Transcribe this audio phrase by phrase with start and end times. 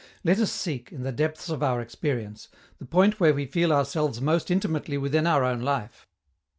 [0.23, 4.19] Let us seek, in the depths of our experience, the point where we feel ourselves
[4.19, 6.07] most intimately within our own life.